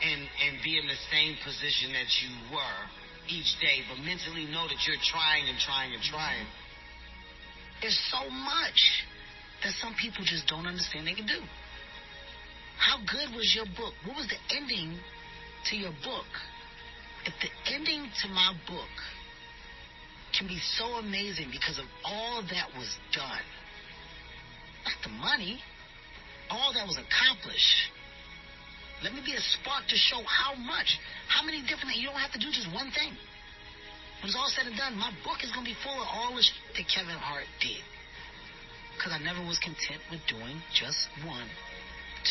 and 0.00 0.24
and 0.44 0.60
be 0.64 0.80
in 0.80 0.86
the 0.88 1.00
same 1.12 1.36
position 1.44 1.92
that 1.92 2.08
you 2.24 2.32
were 2.48 2.80
each 3.28 3.58
day, 3.60 3.82
but 3.90 4.00
mentally 4.00 4.46
know 4.48 4.64
that 4.70 4.80
you're 4.86 5.00
trying 5.04 5.50
and 5.50 5.58
trying 5.58 5.92
and 5.92 6.00
trying. 6.00 6.46
There's 7.82 7.98
so 8.08 8.24
much 8.30 8.80
that 9.64 9.74
some 9.82 9.92
people 10.00 10.24
just 10.24 10.46
don't 10.46 10.64
understand 10.64 11.06
they 11.06 11.18
can 11.18 11.26
do. 11.26 11.42
How 12.78 13.00
good 13.04 13.34
was 13.34 13.52
your 13.56 13.66
book? 13.76 13.92
What 14.04 14.16
was 14.16 14.28
the 14.28 14.40
ending 14.54 14.96
to 15.70 15.76
your 15.76 15.92
book? 16.04 16.30
If 17.26 17.34
the 17.42 17.50
ending 17.74 18.06
to 18.22 18.28
my 18.28 18.54
book 18.66 18.94
can 20.36 20.46
be 20.46 20.58
so 20.78 21.02
amazing 21.02 21.48
because 21.50 21.78
of 21.78 21.86
all 22.04 22.42
that 22.42 22.68
was 22.76 22.96
done, 23.12 23.46
not 24.84 24.98
the 25.02 25.10
money, 25.10 25.58
all 26.50 26.72
that 26.74 26.86
was 26.86 26.98
accomplished. 26.98 27.90
Let 29.02 29.12
me 29.12 29.20
be 29.24 29.34
a 29.34 29.44
spark 29.60 29.88
to 29.88 29.96
show 29.96 30.22
how 30.24 30.54
much, 30.54 30.98
how 31.28 31.44
many 31.44 31.60
different, 31.66 31.96
you 31.96 32.06
don't 32.06 32.20
have 32.20 32.32
to 32.32 32.40
do 32.40 32.48
just 32.48 32.70
one 32.72 32.90
thing. 32.94 33.12
When 34.22 34.32
it's 34.32 34.38
all 34.38 34.48
said 34.48 34.64
and 34.66 34.76
done, 34.76 34.96
my 34.96 35.12
book 35.26 35.44
is 35.44 35.52
going 35.52 35.66
to 35.66 35.70
be 35.70 35.76
full 35.84 35.98
of 35.98 36.08
all 36.08 36.32
the 36.32 36.40
shit 36.40 36.56
that 36.78 36.86
Kevin 36.88 37.18
Hart 37.20 37.44
did. 37.60 37.82
Because 38.96 39.12
I 39.12 39.20
never 39.20 39.44
was 39.44 39.60
content 39.60 40.00
with 40.08 40.24
doing 40.24 40.56
just 40.72 41.10
one, 41.26 41.44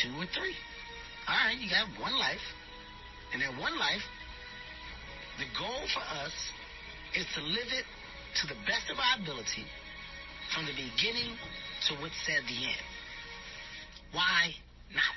two, 0.02 0.10
or 0.18 0.26
three. 0.34 0.58
All 1.30 1.38
right, 1.38 1.58
you 1.60 1.70
got 1.70 1.86
one 2.02 2.18
life. 2.18 2.42
And 3.36 3.44
that 3.44 3.60
one 3.60 3.78
life, 3.78 4.00
the 5.40 5.44
goal 5.60 5.84
for 5.92 6.00
us 6.24 6.32
is 7.20 7.28
to 7.36 7.42
live 7.44 7.68
it 7.68 7.84
to 8.40 8.48
the 8.48 8.56
best 8.64 8.88
of 8.88 8.96
our 8.96 9.20
ability 9.20 9.68
from 10.56 10.64
the 10.64 10.72
beginning 10.72 11.36
to 11.90 11.96
what 12.00 12.16
said 12.24 12.48
the 12.48 12.56
end. 12.64 12.88
Why 14.16 14.56
not? 14.96 15.16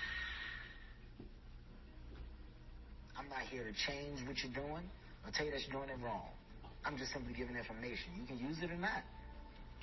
I'm 3.15 3.31
not 3.31 3.47
here 3.47 3.63
to 3.63 3.75
change 3.87 4.27
what 4.27 4.35
you're 4.43 4.67
doing 4.67 4.83
or 5.23 5.31
tell 5.31 5.47
you 5.47 5.55
that 5.55 5.63
you're 5.63 5.79
doing 5.79 5.95
it 5.95 6.03
wrong. 6.03 6.27
I'm 6.85 6.99
just 6.99 7.13
simply 7.13 7.35
giving 7.39 7.55
information. 7.55 8.19
You 8.19 8.27
can 8.27 8.43
use 8.43 8.59
it 8.61 8.73
or 8.75 8.83
not. 8.83 9.07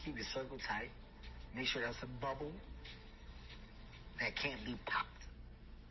Keep 0.04 0.18
your 0.18 0.28
circle 0.36 0.60
tight. 0.68 0.92
Make 1.56 1.68
sure 1.68 1.82
that's 1.82 2.04
a 2.04 2.12
bubble 2.20 2.52
that 4.20 4.36
can't 4.36 4.60
be 4.66 4.76
popped. 4.84 5.24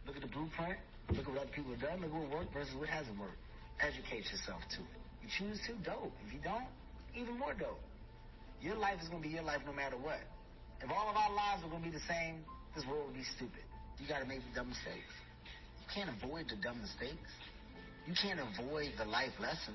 Look 0.05 0.17
at 0.17 0.21
the 0.21 0.29
blueprint. 0.29 0.77
Look 1.11 1.27
at 1.27 1.33
what 1.33 1.43
other 1.43 1.53
people 1.53 1.73
have 1.73 1.81
done. 1.81 2.01
Look 2.01 2.11
at 2.11 2.17
what 2.17 2.31
worked 2.31 2.53
versus 2.55 2.75
what 2.77 2.89
hasn't 2.89 3.19
worked. 3.19 3.41
Educate 3.81 4.25
yourself 4.31 4.63
to 4.77 4.81
it. 4.81 5.01
You 5.23 5.29
choose 5.29 5.61
to, 5.67 5.73
dope. 5.85 6.13
If 6.27 6.33
you 6.33 6.41
don't, 6.41 6.69
even 7.15 7.39
more 7.39 7.55
dope. 7.55 7.81
Your 8.61 8.77
life 8.77 9.01
is 9.03 9.09
going 9.09 9.23
to 9.23 9.29
be 9.29 9.35
your 9.35 9.45
life 9.45 9.61
no 9.67 9.73
matter 9.73 9.97
what. 9.97 10.21
If 10.81 10.91
all 10.91 11.09
of 11.09 11.17
our 11.17 11.33
lives 11.35 11.63
were 11.63 11.71
going 11.71 11.85
to 11.85 11.91
be 11.91 11.97
the 11.97 12.07
same, 12.09 12.45
this 12.75 12.85
world 12.87 13.07
would 13.09 13.17
be 13.17 13.25
stupid. 13.37 13.65
You 14.01 14.09
got 14.09 14.21
to 14.21 14.27
make 14.27 14.41
the 14.41 14.55
dumb 14.55 14.69
mistakes. 14.69 15.13
You 15.81 15.87
can't 15.93 16.11
avoid 16.11 16.49
the 16.49 16.57
dumb 16.57 16.81
mistakes. 16.81 17.31
You 18.07 18.15
can't 18.21 18.41
avoid 18.41 18.93
the 18.99 19.05
life 19.05 19.33
lesson. 19.41 19.75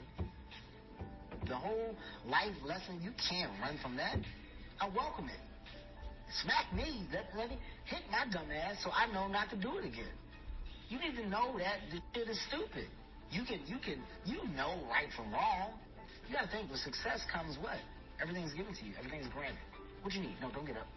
The 1.47 1.55
whole 1.55 1.95
life 2.25 2.57
lesson, 2.65 3.01
you 3.01 3.11
can't 3.29 3.51
run 3.61 3.79
from 3.81 3.95
that. 3.97 4.17
I 4.81 4.89
welcome 4.89 5.29
it. 5.29 5.41
Smack 6.43 6.73
me. 6.73 7.07
Let, 7.11 7.25
let 7.37 7.49
me 7.49 7.57
hit 7.85 8.01
my 8.11 8.25
dumb 8.31 8.51
ass 8.51 8.77
so 8.83 8.91
I 8.91 9.11
know 9.11 9.27
not 9.27 9.49
to 9.49 9.55
do 9.55 9.77
it 9.77 9.85
again. 9.85 10.13
You 10.89 10.97
need 10.97 11.15
to 11.21 11.25
know 11.29 11.53
that 11.61 11.85
this 11.93 12.01
shit 12.13 12.27
is 12.27 12.39
stupid. 12.49 12.89
You 13.29 13.45
can, 13.45 13.61
you 13.69 13.77
can, 13.77 14.01
you 14.25 14.41
know 14.57 14.73
right 14.89 15.07
from 15.15 15.29
wrong. 15.31 15.77
You 16.27 16.33
gotta 16.33 16.49
think 16.49 16.69
with 16.69 16.81
success 16.81 17.21
comes 17.29 17.57
what? 17.61 17.77
Everything's 18.21 18.53
given 18.53 18.73
to 18.73 18.83
you. 18.85 18.93
Everything's 18.97 19.29
granted. 19.29 19.61
What 20.01 20.13
you 20.13 20.21
need? 20.21 20.35
No, 20.41 20.49
don't 20.49 20.65
get 20.65 20.77
up. 20.77 20.89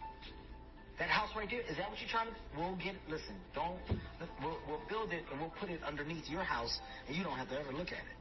That 0.97 1.09
house 1.09 1.29
right 1.37 1.49
there, 1.49 1.61
is 1.61 1.77
that 1.77 1.89
what 1.89 1.97
you're 2.01 2.09
trying 2.09 2.29
to? 2.29 2.37
We'll 2.57 2.77
get. 2.77 2.97
Listen, 3.09 3.37
don't. 3.53 3.77
We'll, 4.41 4.57
we'll 4.69 4.81
build 4.89 5.13
it 5.13 5.25
and 5.29 5.41
we'll 5.41 5.53
put 5.57 5.69
it 5.69 5.81
underneath 5.81 6.29
your 6.29 6.45
house, 6.45 6.73
and 7.07 7.17
you 7.17 7.23
don't 7.23 7.37
have 7.37 7.49
to 7.49 7.57
ever 7.57 7.73
look 7.73 7.89
at 7.89 8.01
it. 8.01 8.17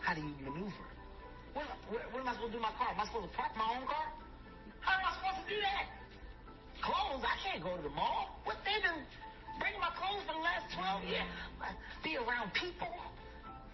How 0.00 0.12
do 0.12 0.20
you 0.20 0.32
maneuver? 0.44 0.88
What, 1.52 1.68
what, 1.88 2.04
what 2.12 2.20
am 2.20 2.28
I 2.28 2.32
supposed 2.36 2.52
to 2.52 2.58
do 2.58 2.62
my 2.64 2.72
car? 2.76 2.92
Am 2.92 3.00
I 3.00 3.06
supposed 3.08 3.28
to 3.28 3.34
park 3.36 3.52
my 3.56 3.68
own 3.68 3.84
car? 3.84 4.08
How 4.80 4.96
am 5.00 5.04
I 5.08 5.12
supposed 5.20 5.40
to 5.44 5.48
do 5.48 5.58
that? 5.60 5.84
Clothes? 6.80 7.24
I 7.24 7.36
can't 7.44 7.60
go 7.64 7.76
to 7.76 7.84
the 7.84 7.92
mall. 7.92 8.40
What 8.44 8.60
they've 8.64 8.80
been 8.80 9.04
bringing 9.58 9.80
my 9.80 9.92
clothes 9.96 10.22
for 10.26 10.34
the 10.34 10.44
last 10.44 10.72
12 10.74 11.04
years. 11.04 11.28
Be 12.04 12.16
around 12.16 12.52
people. 12.54 12.88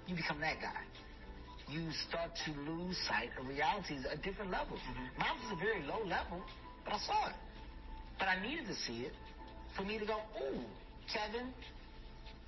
You 0.06 0.16
become 0.16 0.40
that 0.40 0.60
guy. 0.60 0.82
You 1.70 1.84
start 2.08 2.30
to 2.46 2.50
lose 2.70 2.96
sight 3.06 3.30
of 3.38 3.46
realities 3.46 4.04
at 4.10 4.22
different 4.22 4.50
levels. 4.50 4.80
Mm-hmm. 4.80 5.20
Mine 5.20 5.36
was 5.44 5.52
a 5.52 5.60
very 5.60 5.82
low 5.84 6.00
level, 6.04 6.40
but 6.84 6.94
I 6.94 6.98
saw 7.04 7.28
it. 7.28 7.36
But 8.18 8.28
I 8.28 8.40
needed 8.40 8.66
to 8.66 8.74
see 8.74 9.04
it 9.04 9.12
for 9.76 9.82
me 9.84 9.98
to 9.98 10.06
go, 10.06 10.16
ooh, 10.40 10.64
Kevin, 11.12 11.52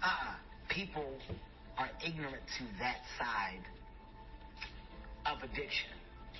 uh-uh. 0.02 0.34
People 0.68 1.18
are 1.76 1.90
ignorant 2.04 2.42
to 2.58 2.64
that 2.78 2.98
side 3.18 3.64
of 5.26 5.42
addiction. 5.42 5.90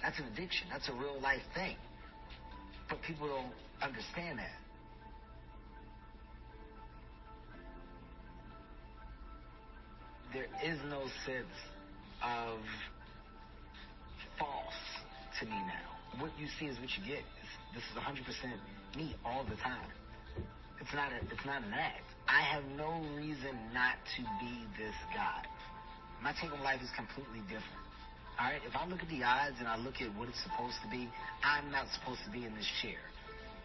That's 0.03 0.19
an 0.19 0.27
addiction. 0.33 0.69
That's 0.71 0.89
a 0.89 0.93
real 0.93 1.21
life 1.21 1.43
thing. 1.55 1.77
But 2.89 3.03
people 3.03 3.29
don't 3.29 3.53
understand 3.83 4.39
that. 4.39 4.57
Is 10.65 10.79
no 10.89 11.01
sense 11.25 11.57
of 12.23 12.61
false 14.39 14.81
to 15.41 15.47
me 15.47 15.57
now. 15.57 16.21
What 16.21 16.33
you 16.39 16.47
see 16.59 16.67
is 16.67 16.79
what 16.81 16.91
you 16.97 17.05
get. 17.07 17.25
This 17.73 17.85
is 17.85 17.97
100% 17.97 18.21
me 18.97 19.15
all 19.25 19.45
the 19.45 19.57
time. 19.57 19.89
It's 20.81 20.93
not 20.93 21.13
a, 21.13 21.21
it's 21.33 21.47
not 21.47 21.63
an 21.63 21.73
act. 21.73 22.05
I 22.29 22.43
have 22.43 22.65
no 22.77 23.01
reason 23.17 23.57
not 23.73 23.97
to 24.17 24.23
be 24.41 24.65
this 24.77 24.97
guy. 25.15 25.45
My 26.23 26.33
take 26.33 26.53
on 26.53 26.63
life 26.63 26.81
is 26.83 26.91
completely 26.97 27.41
different. 27.49 27.85
All 28.39 28.49
right, 28.49 28.61
if 28.65 28.75
I 28.75 28.87
look 28.89 29.01
at 29.01 29.09
the 29.09 29.23
odds 29.23 29.57
and 29.61 29.69
I 29.69 29.77
look 29.77 30.01
at 30.01 30.09
what 30.17 30.29
it's 30.29 30.43
supposed 30.43 30.77
to 30.85 30.89
be, 30.89 31.09
I'm 31.45 31.71
not 31.71 31.87
supposed 31.93 32.21
to 32.25 32.31
be 32.33 32.45
in 32.45 32.55
this 32.57 32.69
chair. 32.81 33.01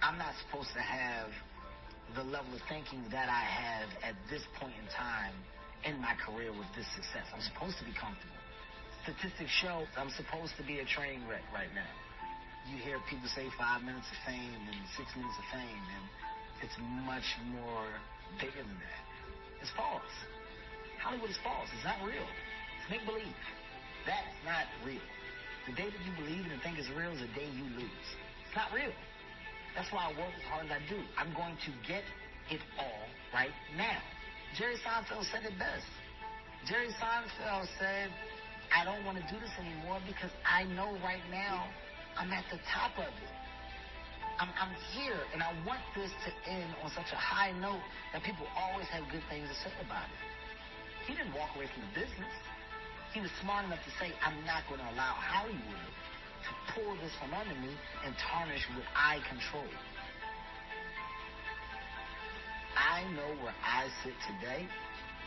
I'm 0.04 0.18
not 0.18 0.36
supposed 0.44 0.72
to 0.76 0.84
have 0.84 1.32
the 2.16 2.24
level 2.24 2.54
of 2.54 2.62
thinking 2.68 3.04
that 3.12 3.28
I 3.28 3.44
have 3.44 3.90
at 4.04 4.16
this 4.30 4.44
point 4.60 4.76
in 4.76 4.88
time 4.92 5.34
in 5.86 6.02
my 6.02 6.18
career 6.18 6.50
with 6.50 6.68
this 6.74 6.90
success. 6.98 7.30
I'm 7.30 7.46
supposed 7.46 7.78
to 7.78 7.86
be 7.86 7.94
comfortable. 7.94 8.42
Statistics 9.06 9.54
show 9.62 9.86
I'm 9.94 10.10
supposed 10.18 10.58
to 10.58 10.66
be 10.66 10.82
a 10.82 10.88
train 10.90 11.22
wreck 11.30 11.46
right 11.54 11.70
now. 11.78 11.94
You 12.66 12.82
hear 12.82 12.98
people 13.06 13.30
say 13.30 13.46
five 13.54 13.86
minutes 13.86 14.10
of 14.10 14.18
fame 14.26 14.62
and 14.66 14.80
six 14.98 15.06
minutes 15.14 15.38
of 15.38 15.46
fame, 15.54 15.86
and 15.94 16.06
it's 16.66 16.74
much 17.06 17.30
more 17.54 17.86
bigger 18.42 18.66
than 18.66 18.80
that. 18.82 19.04
It's 19.62 19.70
false. 19.78 20.10
Hollywood 20.98 21.30
is 21.30 21.38
false. 21.46 21.70
It's 21.78 21.86
not 21.86 22.02
real. 22.02 22.26
It's 22.82 22.90
make 22.90 23.06
believe. 23.06 23.38
That's 24.10 24.34
not 24.42 24.66
real. 24.82 25.06
The 25.70 25.78
day 25.78 25.86
that 25.86 26.02
you 26.02 26.14
believe 26.18 26.50
and 26.50 26.58
think 26.66 26.82
is 26.82 26.90
real 26.98 27.14
is 27.14 27.22
the 27.22 27.30
day 27.38 27.46
you 27.46 27.66
lose. 27.78 28.08
It's 28.50 28.58
not 28.58 28.74
real. 28.74 28.94
That's 29.78 29.90
why 29.94 30.10
I 30.10 30.18
work 30.18 30.34
as 30.34 30.46
hard 30.50 30.66
as 30.66 30.74
I 30.74 30.82
do. 30.90 30.98
I'm 31.22 31.30
going 31.38 31.54
to 31.54 31.72
get 31.86 32.02
it 32.50 32.62
all 32.82 33.06
right 33.34 33.54
now. 33.78 34.02
Jerry 34.56 34.80
Seinfeld 34.80 35.28
said 35.36 35.44
it 35.44 35.60
best. 35.60 35.84
Jerry 36.64 36.88
Seinfeld 36.96 37.68
said, 37.76 38.08
I 38.72 38.88
don't 38.88 39.04
want 39.04 39.20
to 39.20 39.26
do 39.28 39.36
this 39.36 39.52
anymore 39.60 40.00
because 40.08 40.32
I 40.48 40.64
know 40.64 40.96
right 41.04 41.24
now 41.30 41.68
I'm 42.16 42.32
at 42.32 42.48
the 42.48 42.60
top 42.72 42.96
of 42.96 43.12
it. 43.12 43.34
I'm, 44.40 44.48
I'm 44.56 44.72
here, 44.96 45.20
and 45.36 45.44
I 45.44 45.52
want 45.68 45.84
this 45.96 46.12
to 46.12 46.32
end 46.48 46.72
on 46.84 46.92
such 46.92 47.12
a 47.12 47.20
high 47.20 47.52
note 47.60 47.84
that 48.12 48.24
people 48.24 48.48
always 48.56 48.88
have 48.96 49.04
good 49.12 49.24
things 49.28 49.48
to 49.48 49.56
say 49.60 49.76
about 49.84 50.08
it. 50.08 50.20
He 51.08 51.16
didn't 51.16 51.36
walk 51.36 51.52
away 51.56 51.68
from 51.72 51.84
the 51.88 51.94
business. 51.96 52.36
He 53.12 53.20
was 53.20 53.32
smart 53.44 53.68
enough 53.68 53.84
to 53.84 53.94
say, 54.00 54.12
I'm 54.24 54.40
not 54.48 54.64
going 54.72 54.80
to 54.80 54.88
allow 54.92 55.16
Hollywood 55.20 55.92
to 56.48 56.52
pull 56.76 56.96
this 57.04 57.12
from 57.20 57.32
under 57.36 57.56
me 57.60 57.76
and 58.04 58.12
tarnish 58.20 58.64
what 58.76 58.88
I 58.96 59.20
control. 59.28 59.68
I 62.96 63.04
know 63.12 63.28
where 63.44 63.52
I 63.60 63.92
sit 64.08 64.16
today. 64.24 64.64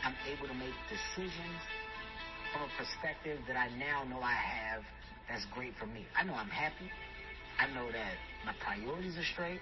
I'm 0.01 0.17
able 0.25 0.49
to 0.49 0.57
make 0.57 0.73
decisions 0.89 1.61
from 2.49 2.65
a 2.65 2.71
perspective 2.81 3.37
that 3.45 3.53
I 3.53 3.69
now 3.77 4.09
know 4.09 4.17
I 4.25 4.33
have 4.33 4.81
that's 5.29 5.45
great 5.53 5.77
for 5.77 5.85
me. 5.85 6.09
I 6.17 6.25
know 6.25 6.33
I'm 6.33 6.49
happy. 6.49 6.89
I 7.61 7.69
know 7.77 7.85
that 7.93 8.17
my 8.41 8.57
priorities 8.65 9.13
are 9.21 9.29
straight. 9.37 9.61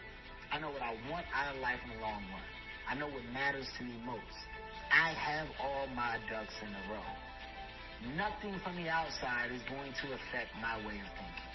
I 0.56 0.64
know 0.64 0.72
what 0.72 0.80
I 0.80 0.96
want 1.12 1.28
out 1.36 1.52
of 1.52 1.60
life 1.60 1.84
in 1.84 1.92
the 1.92 2.00
long 2.00 2.24
run. 2.32 2.48
I 2.88 2.96
know 2.96 3.12
what 3.12 3.28
matters 3.36 3.68
to 3.76 3.84
me 3.84 4.00
most. 4.08 4.40
I 4.88 5.12
have 5.12 5.52
all 5.60 5.92
my 5.92 6.16
ducks 6.32 6.56
in 6.64 6.72
a 6.72 6.84
row. 6.88 7.12
Nothing 8.16 8.56
from 8.64 8.80
the 8.80 8.88
outside 8.88 9.52
is 9.52 9.60
going 9.68 9.92
to 9.92 10.16
affect 10.16 10.56
my 10.64 10.80
way 10.88 10.96
of 10.96 11.12
thinking. 11.20 11.52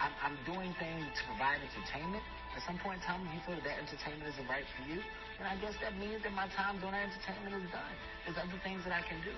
I'm, 0.00 0.16
I'm 0.24 0.36
doing 0.48 0.72
things 0.80 1.04
to 1.12 1.22
provide 1.28 1.60
entertainment. 1.60 2.24
At 2.54 2.62
some 2.62 2.78
point 2.78 3.02
in 3.02 3.04
time, 3.04 3.26
you 3.34 3.42
feel 3.42 3.58
that, 3.58 3.66
that 3.66 3.78
entertainment 3.82 4.30
isn't 4.30 4.46
right 4.46 4.66
for 4.78 4.82
you, 4.86 5.02
then 5.42 5.46
I 5.50 5.58
guess 5.58 5.74
that 5.82 5.98
means 5.98 6.22
that 6.22 6.30
my 6.32 6.46
time 6.54 6.78
doing 6.78 6.94
that 6.94 7.10
entertainment 7.10 7.58
is 7.58 7.66
done. 7.74 7.94
There's 8.22 8.38
other 8.38 8.60
things 8.62 8.86
that 8.86 8.94
I 8.94 9.02
can 9.02 9.18
do. 9.26 9.34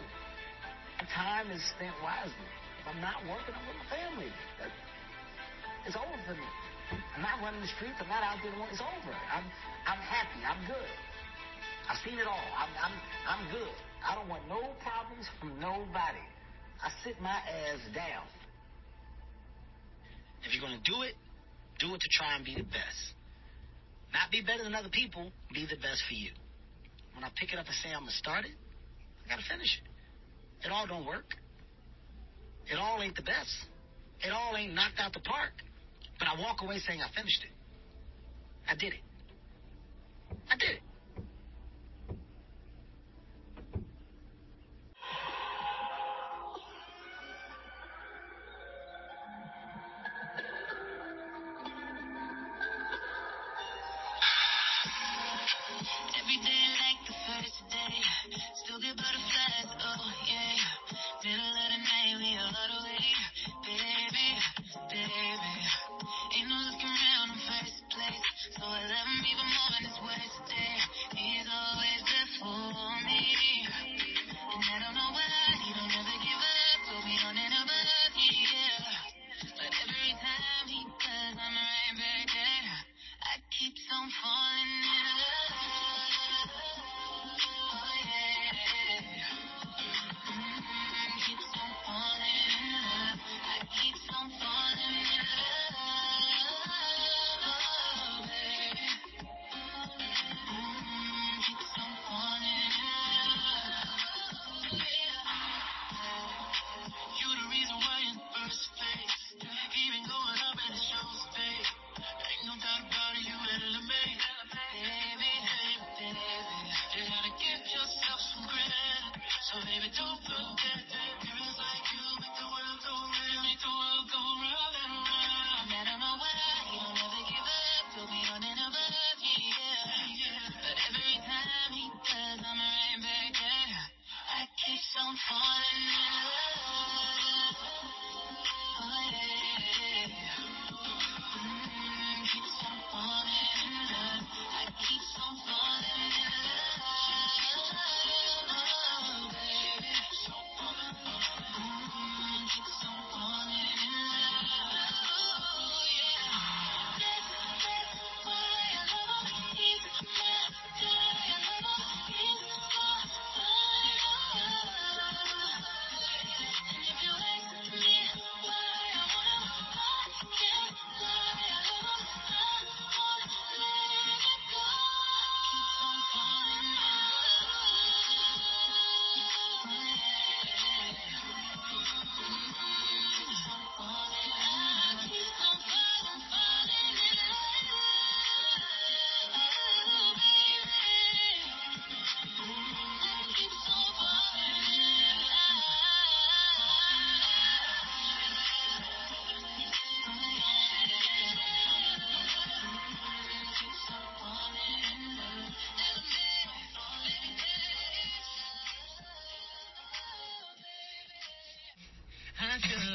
My 1.00 1.08
time 1.08 1.48
is 1.48 1.64
spent 1.72 1.96
wisely. 2.04 2.48
If 2.84 2.84
I'm 2.92 3.00
not 3.00 3.16
working, 3.24 3.56
I'm 3.56 3.64
with 3.64 3.80
my 3.80 3.88
family. 3.88 4.30
That, 4.60 4.68
it's 5.88 5.96
over 5.96 6.18
for 6.28 6.36
me. 6.36 6.50
I'm 7.16 7.24
not 7.24 7.40
running 7.40 7.64
the 7.64 7.72
streets. 7.72 7.96
I'm 7.98 8.08
not 8.12 8.22
out 8.22 8.38
there. 8.44 8.52
It's 8.68 8.84
over. 8.84 9.14
I'm, 9.32 9.46
I'm 9.88 10.02
happy. 10.04 10.40
I'm 10.44 10.60
good. 10.68 10.92
I've 11.88 11.98
seen 12.04 12.18
it 12.20 12.28
all. 12.28 12.46
I'm, 12.58 12.70
I'm, 12.78 12.94
I'm 13.26 13.42
good. 13.50 13.74
I 14.04 14.14
don't 14.14 14.28
want 14.28 14.44
no 14.48 14.60
problems 14.84 15.26
from 15.40 15.58
nobody. 15.58 16.22
I 16.84 16.92
sit 17.02 17.18
my 17.20 17.34
ass 17.34 17.80
down. 17.94 18.28
If 20.44 20.54
you're 20.54 20.62
going 20.62 20.78
to 20.78 20.84
do 20.86 21.02
it, 21.02 21.14
do 21.78 21.94
it 21.94 22.00
to 22.00 22.08
try 22.10 22.36
and 22.36 22.44
be 22.44 22.54
the 22.54 22.64
best. 22.64 23.14
Not 24.12 24.30
be 24.30 24.40
better 24.40 24.64
than 24.64 24.74
other 24.74 24.88
people, 24.88 25.30
be 25.52 25.66
the 25.68 25.76
best 25.76 26.02
for 26.08 26.14
you. 26.14 26.30
When 27.14 27.24
I 27.24 27.28
pick 27.36 27.52
it 27.52 27.58
up 27.58 27.66
and 27.66 27.74
say 27.82 27.90
I'm 27.94 28.04
to 28.06 28.12
start 28.12 28.44
it, 28.44 28.52
I 29.24 29.28
got 29.28 29.38
to 29.38 29.46
finish 29.48 29.80
it. 29.82 30.66
It 30.66 30.72
all 30.72 30.86
don't 30.86 31.06
work. 31.06 31.34
It 32.66 32.78
all 32.78 33.02
ain't 33.02 33.16
the 33.16 33.22
best. 33.22 33.52
It 34.20 34.32
all 34.32 34.56
ain't 34.56 34.74
knocked 34.74 34.98
out 34.98 35.12
the 35.12 35.20
park. 35.20 35.52
But 36.18 36.28
I 36.28 36.40
walk 36.40 36.62
away 36.62 36.78
saying 36.78 37.00
I 37.00 37.08
finished 37.14 37.44
it. 37.44 37.52
I 38.68 38.74
did 38.74 38.94
it. 38.94 39.04
I 40.50 40.56
did 40.56 40.70
it. 40.70 40.82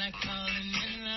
I 0.04 1.11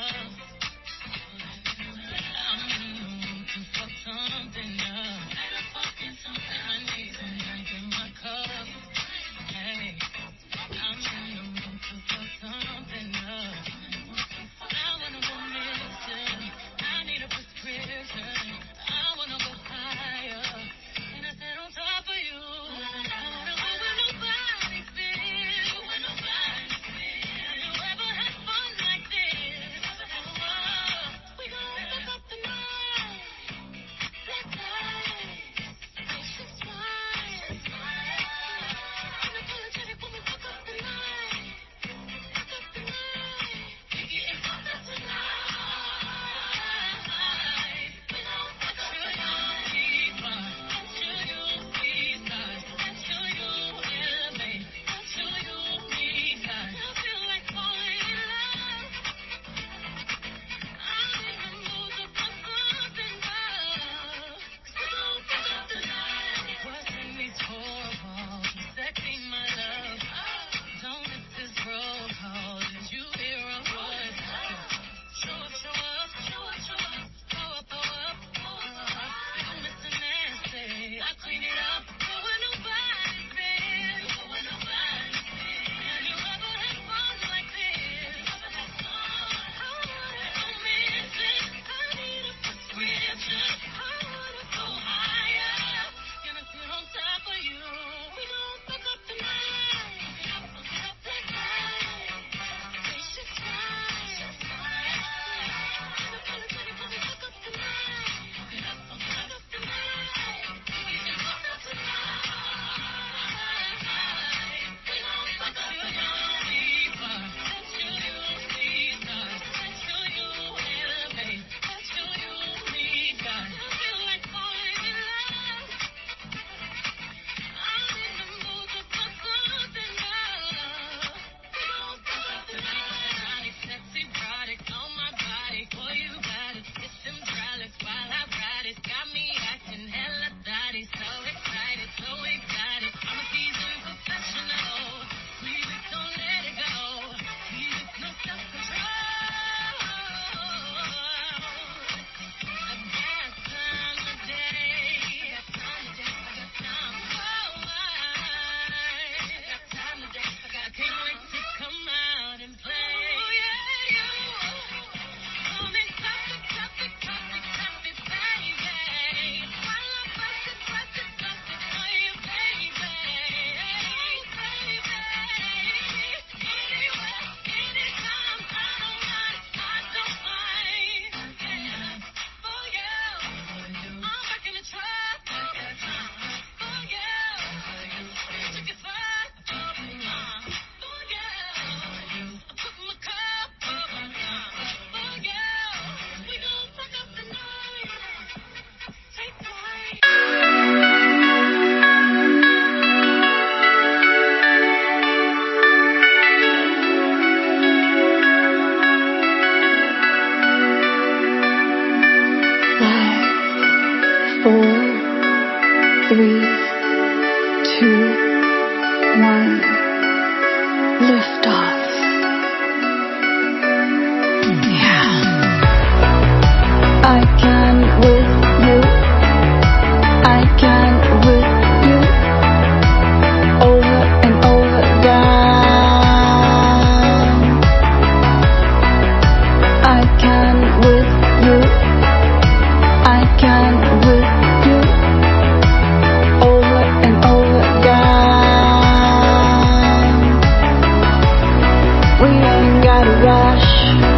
gotta 252.95 253.12
rush 253.25 254.14